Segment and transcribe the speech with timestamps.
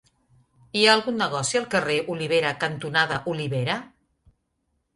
[0.79, 3.79] Hi ha algun negoci al carrer Olivera cantonada Olivera?